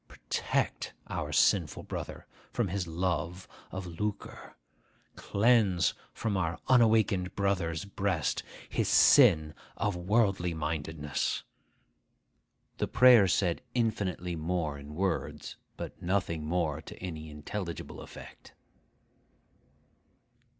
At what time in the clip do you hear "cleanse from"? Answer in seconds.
5.15-6.35